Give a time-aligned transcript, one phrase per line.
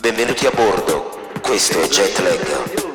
[0.00, 2.89] Benvenuti a bordo, questo è Jetlag.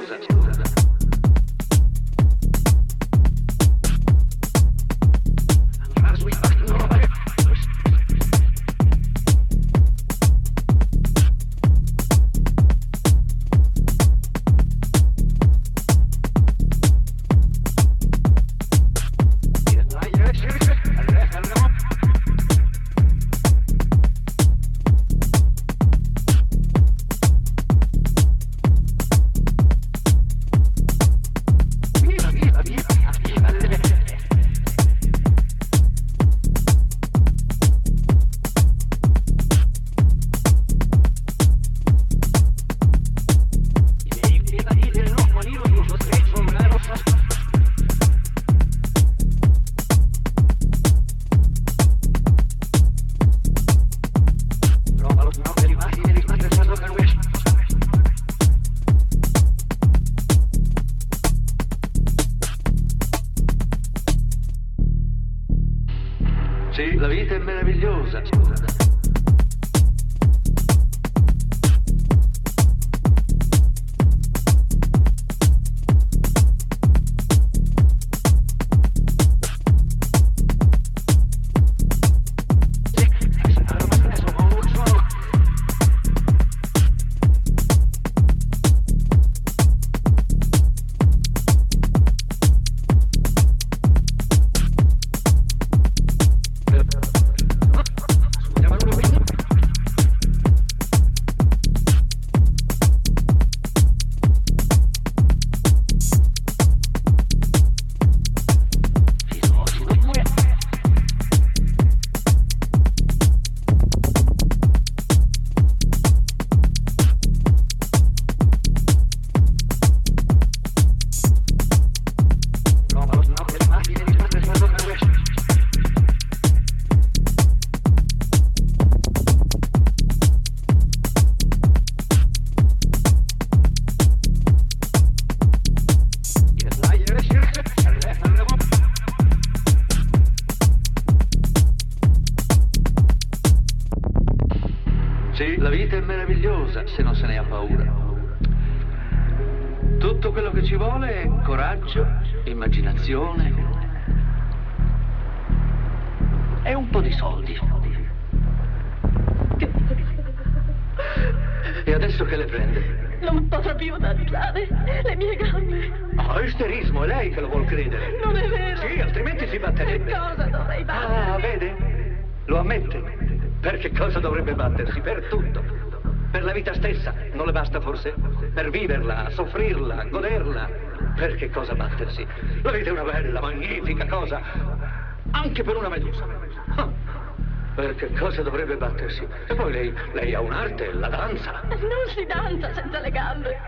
[189.06, 189.28] Battersi?
[189.48, 191.62] E poi lei, lei ha un'arte, la danza.
[191.68, 193.60] Non si danza senza le gambe.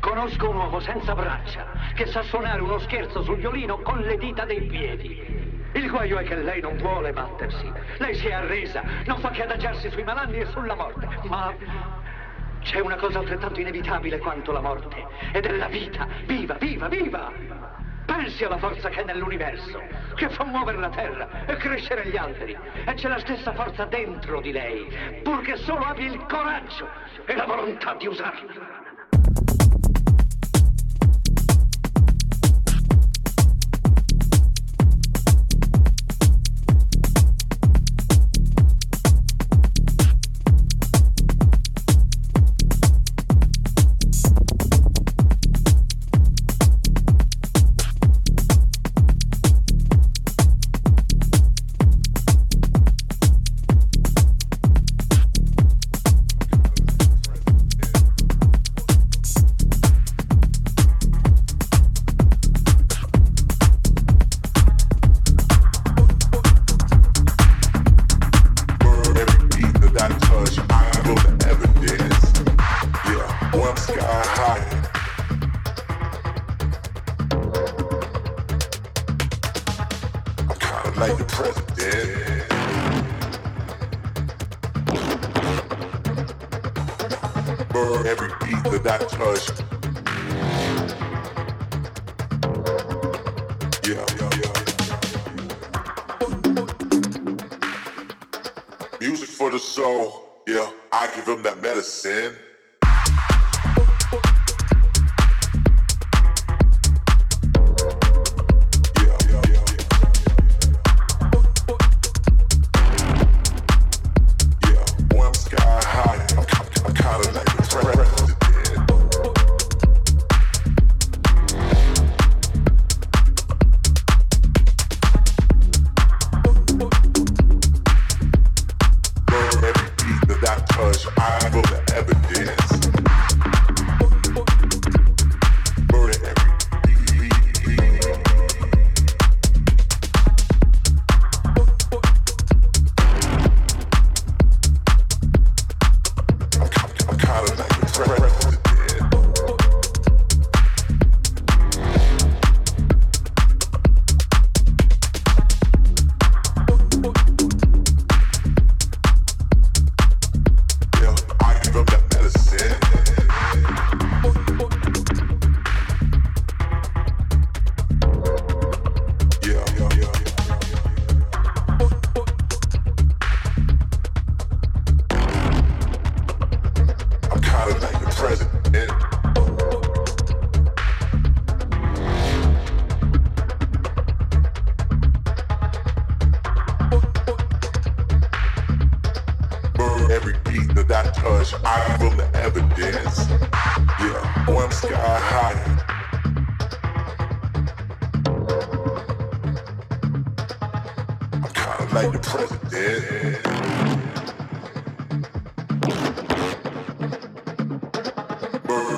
[0.00, 4.44] Conosco un uomo senza braccia che sa suonare uno scherzo sul violino con le dita
[4.44, 5.38] dei piedi.
[5.72, 7.72] Il guaio è che lei non vuole battersi.
[7.98, 11.08] Lei si è arresa, non fa che adagiarsi sui malanni e sulla morte.
[11.28, 11.54] Ma
[12.60, 15.06] c'è una cosa altrettanto inevitabile quanto la morte.
[15.32, 16.06] Ed è la vita.
[16.26, 17.79] Viva, viva, viva!
[18.10, 19.80] Pensi alla forza che è nell'universo,
[20.16, 22.58] che fa muovere la terra e crescere gli alberi.
[22.84, 24.84] E c'è la stessa forza dentro di lei,
[25.22, 26.88] purché solo abbia il coraggio
[27.24, 28.69] e la volontà di usarla.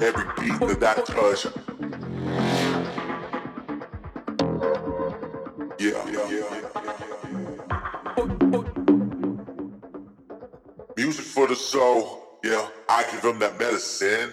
[0.03, 1.47] every beat that that touch.
[5.79, 6.49] Yeah, yeah, yeah.
[10.97, 12.39] Music for the soul.
[12.43, 14.33] Yeah, I give them that medicine.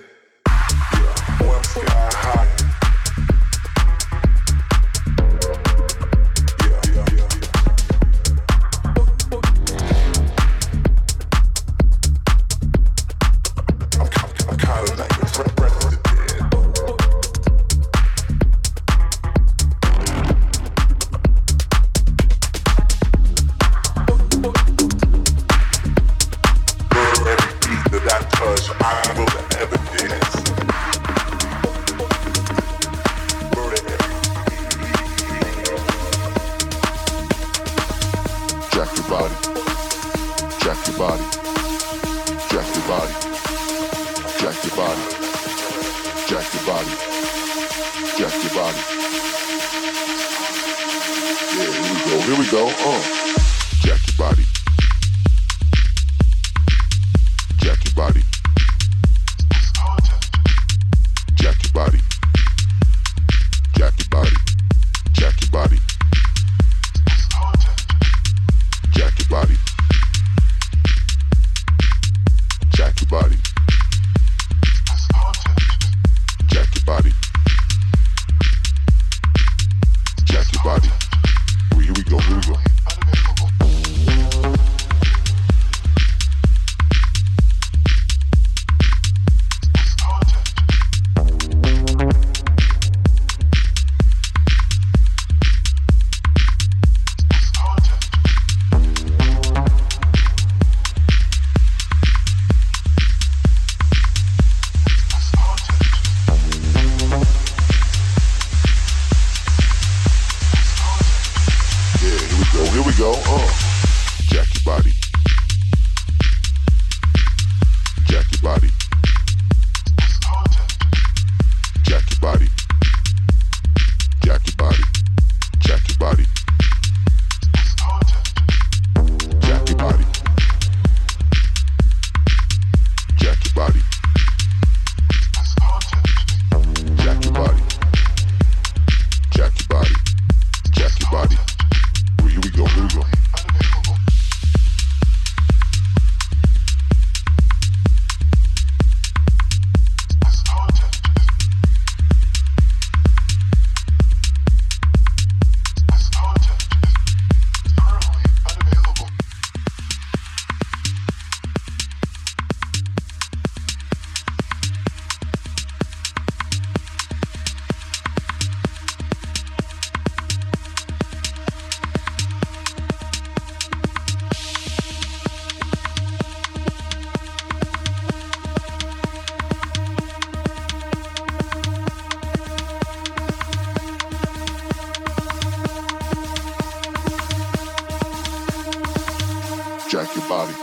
[190.30, 190.54] body,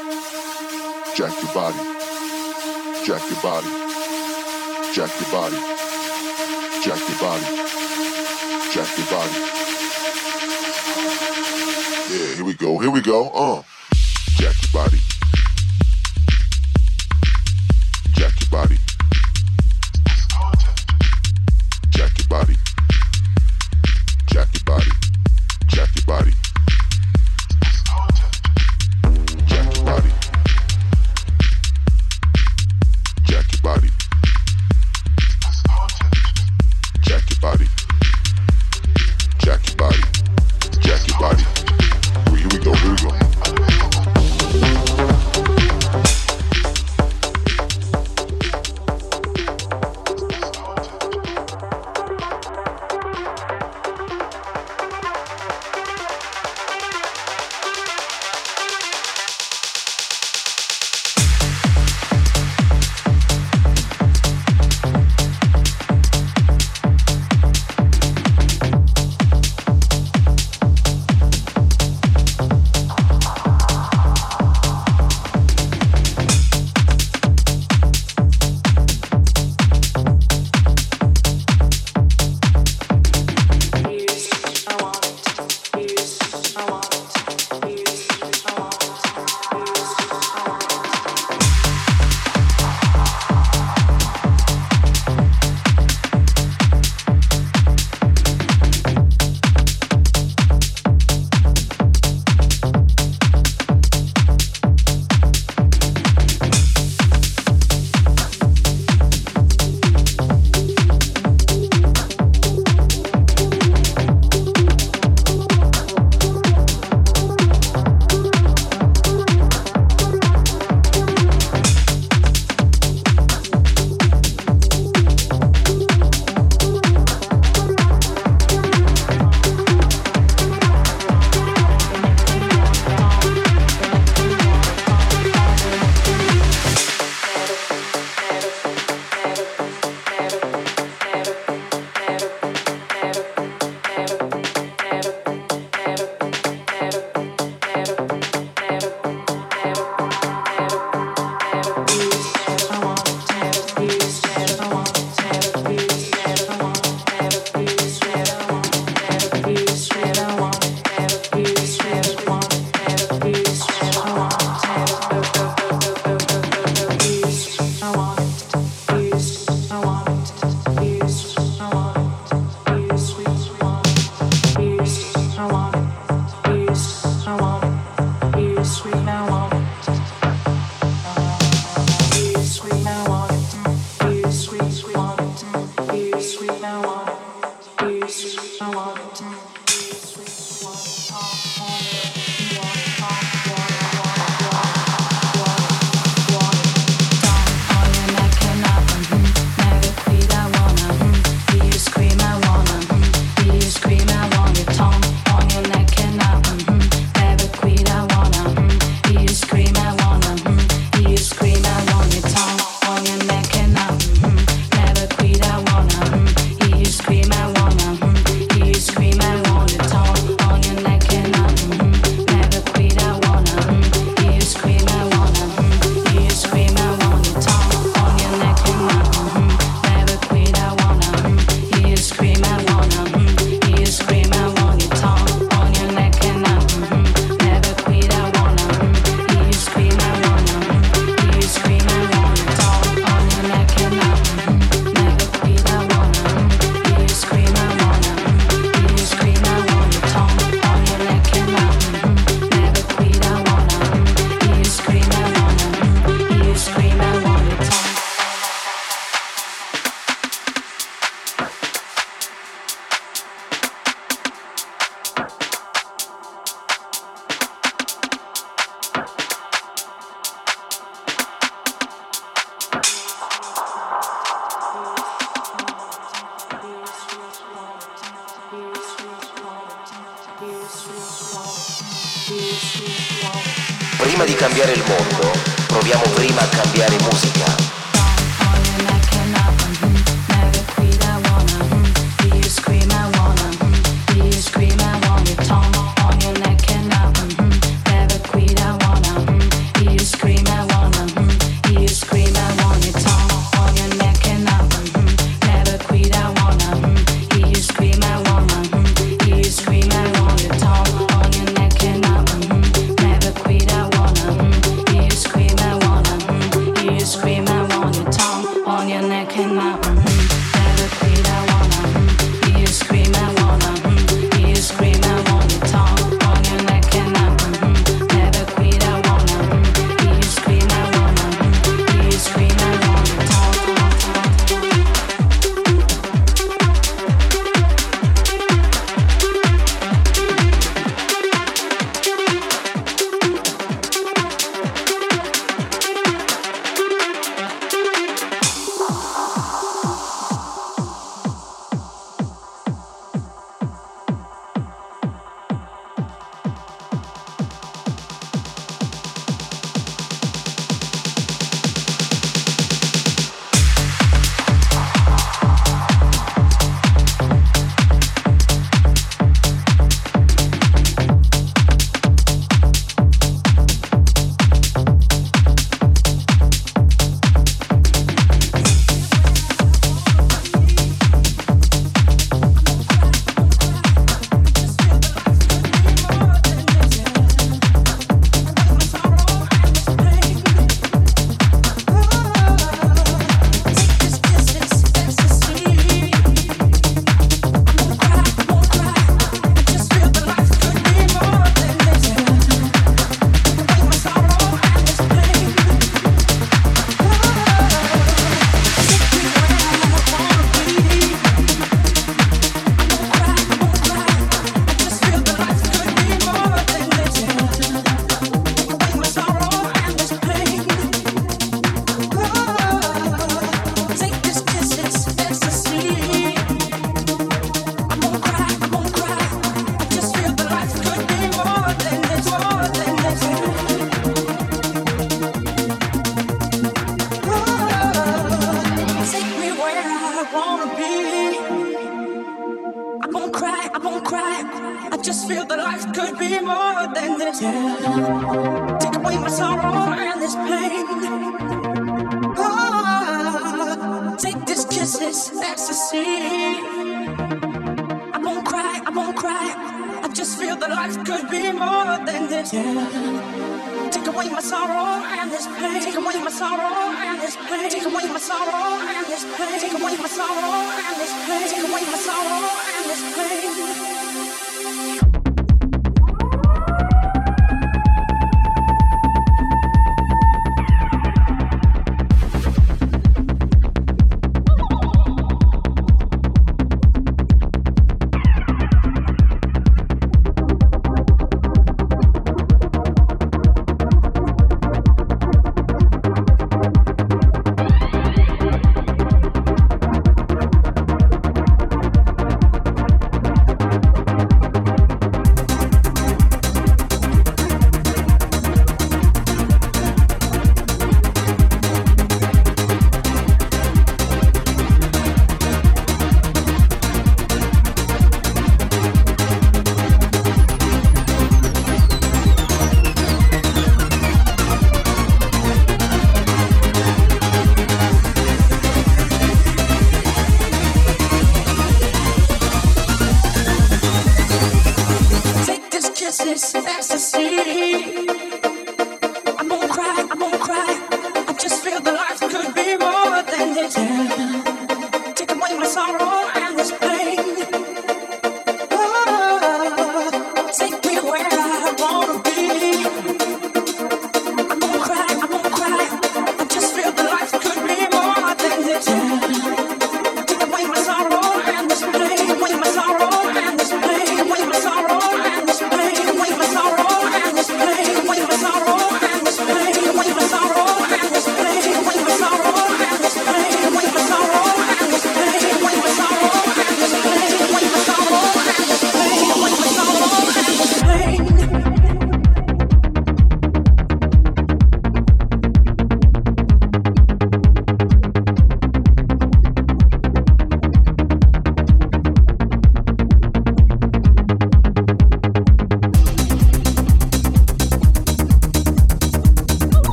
[1.16, 1.76] jack your body,
[3.04, 3.66] jack your body,
[4.94, 5.56] jack your body,
[6.85, 7.44] jack your body,
[8.73, 9.32] jack your body.
[12.08, 13.62] Yeah, here we go, here we go, uh.
[14.37, 15.05] Jack your body.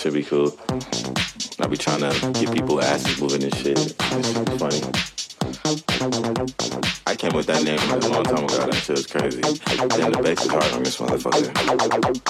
[0.00, 0.56] should be cool.
[1.60, 3.78] I be trying to get people asses moving and shit.
[3.78, 3.92] It's
[4.58, 4.80] funny.
[7.06, 8.64] I came with that name a long time ago.
[8.64, 9.42] That shit was crazy.
[9.42, 12.29] Damn, the bass is hard on this motherfucker.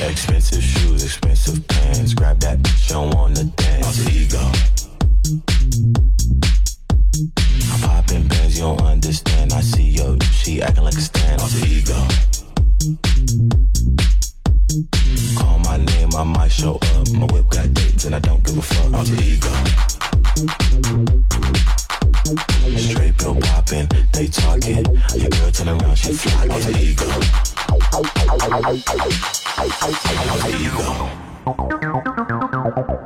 [0.00, 2.14] Expensive shoes, expensive pants.
[2.14, 3.86] Grab that bitch, don't wanna dance.
[3.86, 4.52] Alter ego.
[7.72, 9.52] I'm popping bands, you don't understand.
[9.52, 11.40] I see yo, she acting like a stand.
[11.40, 11.98] the ego.
[15.36, 17.10] Call my name, I might show up.
[17.12, 18.94] My whip got dates and I don't give a fuck.
[18.94, 19.52] i Alter ego.
[22.78, 24.84] Straight pill popping, they talking.
[25.16, 26.46] Your girl turn around, she fly.
[26.48, 27.47] Alter ego.
[27.90, 28.68] はいはいはいは
[29.64, 29.88] いは
[32.94, 32.97] い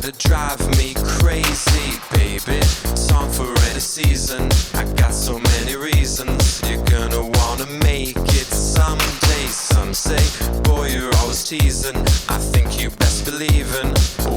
[0.00, 2.62] gotta drive me crazy, baby.
[2.96, 4.48] Song for any season.
[4.72, 6.62] I got so many reasons.
[6.66, 9.46] You're gonna wanna make it someday.
[9.48, 10.22] Some say,
[10.62, 11.96] boy, you're always teasing.
[12.30, 13.88] I think you best believe in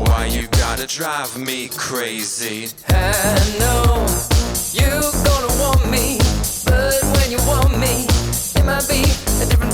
[0.04, 2.68] why you gotta drive me crazy.
[2.90, 4.06] I know
[4.74, 6.18] you're gonna want me,
[6.66, 8.06] but when you want me,
[8.60, 9.04] it might be
[9.42, 9.73] a different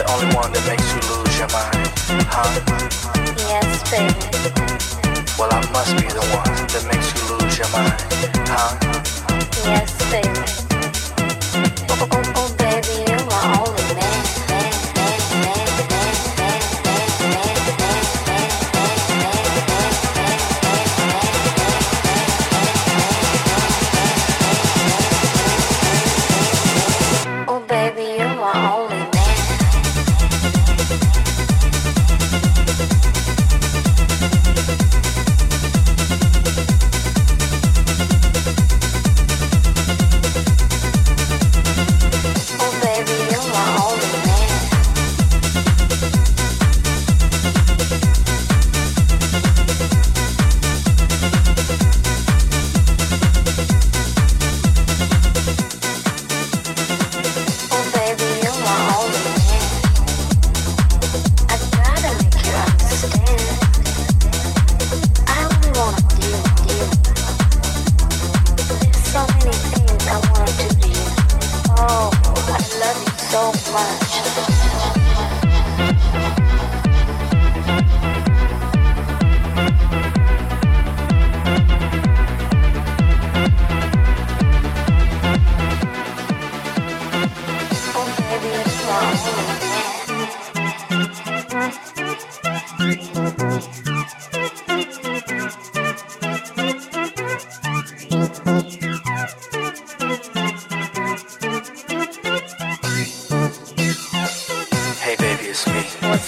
[0.00, 1.76] the only one that makes you lose your mind?
[2.32, 2.48] Huh?
[3.36, 4.16] Yes, baby.
[5.36, 8.00] Well, I must be the one that makes you lose your mind.
[8.48, 8.80] Huh?
[9.68, 10.40] Yes, baby.
[11.90, 13.89] Oh, oh, oh, baby, you're my only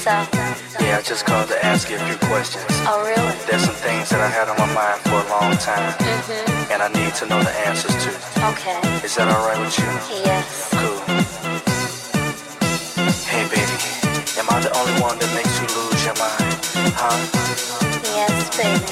[0.04, 2.66] Yeah, I just called to ask you a few questions.
[2.90, 3.38] Oh, really?
[3.46, 5.94] There's some things that I had on my mind for a long time.
[6.02, 6.72] Mm-hmm.
[6.74, 8.10] And I need to know the answers to.
[8.50, 8.82] Okay.
[9.06, 9.86] Is that alright with you?
[10.26, 10.74] Yes.
[10.74, 10.98] Cool.
[13.30, 13.78] Hey baby,
[14.42, 16.50] am I the only one that makes you lose your mind?
[16.98, 17.14] Huh?
[18.02, 18.90] Yes, baby.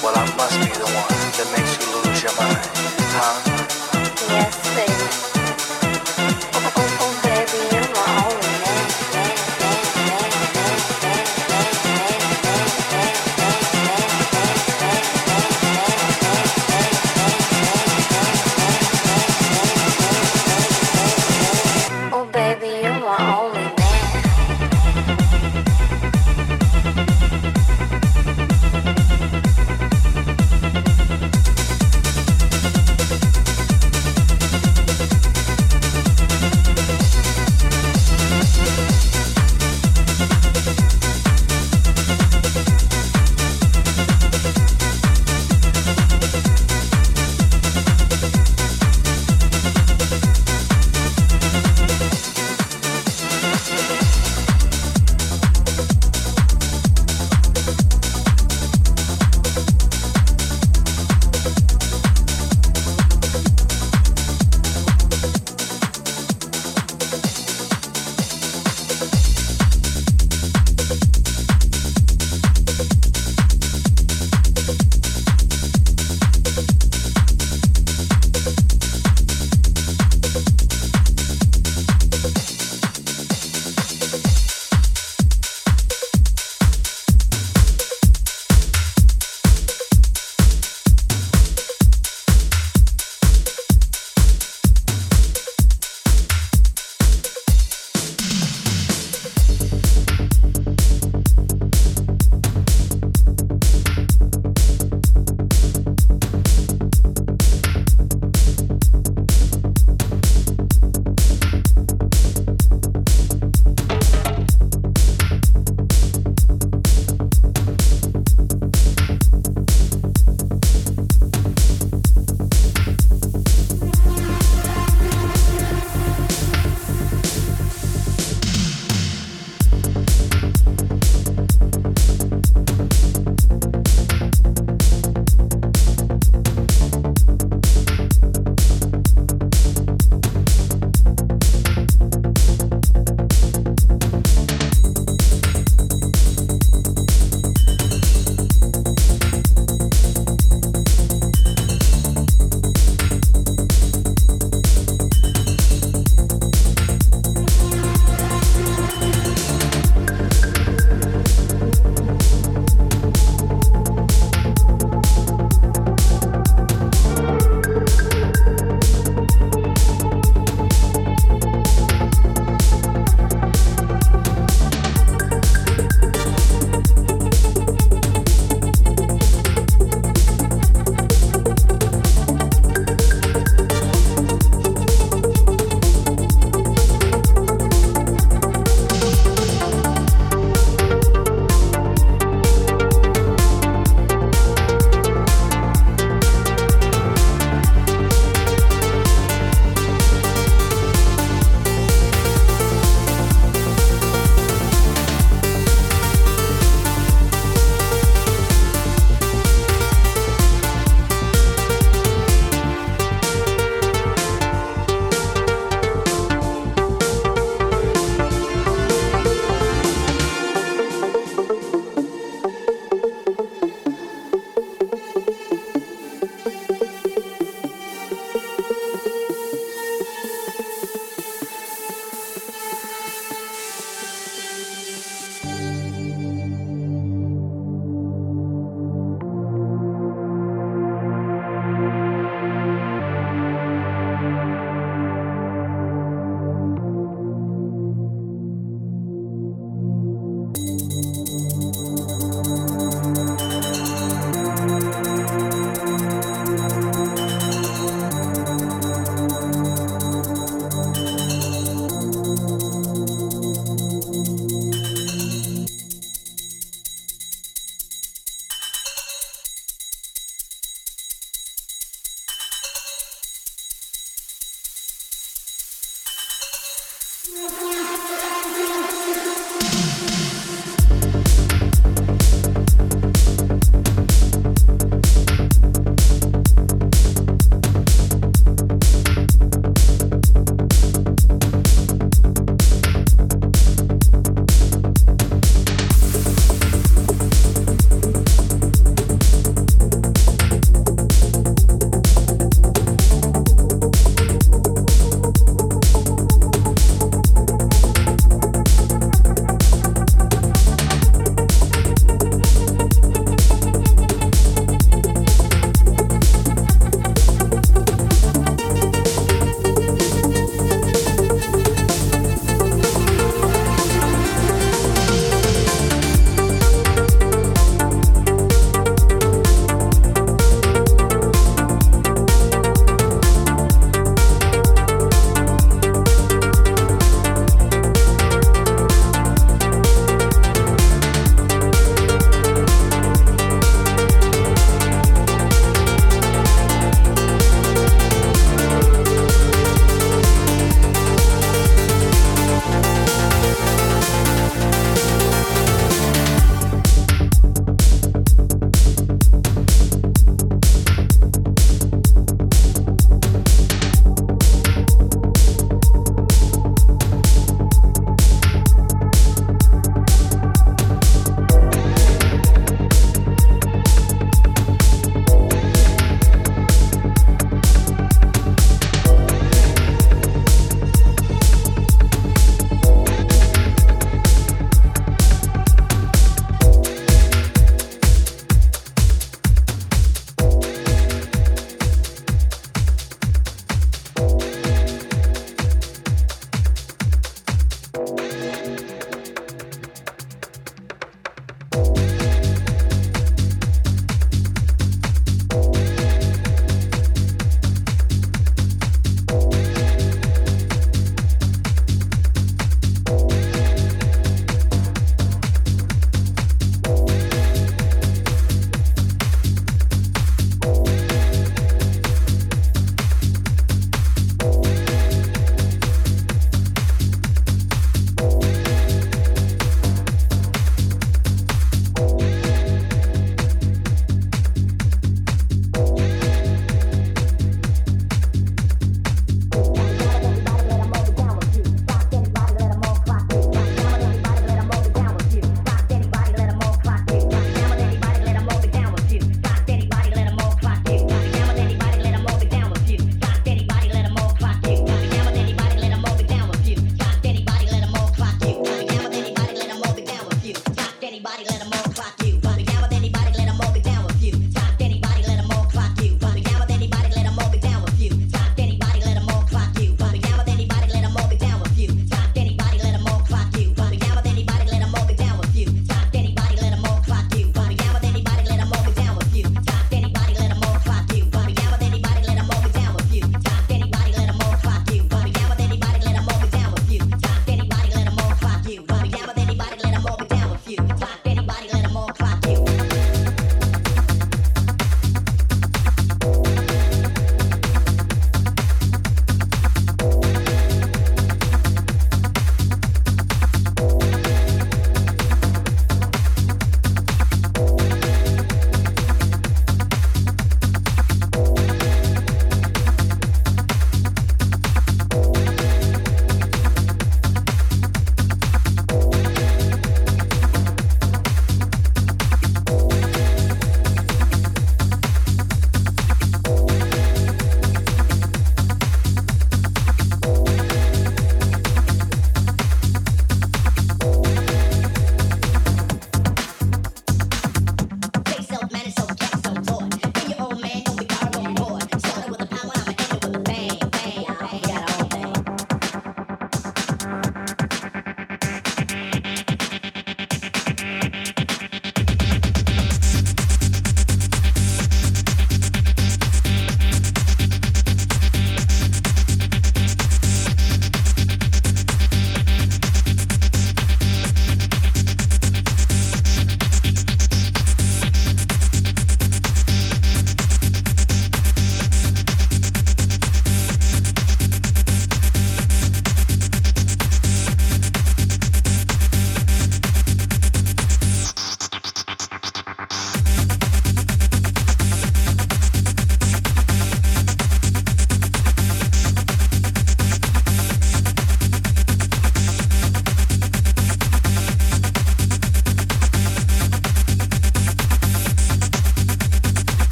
[0.00, 2.64] Well, I must be the one that makes you lose your mind.
[3.12, 3.36] Huh?
[4.32, 5.29] Yes, baby.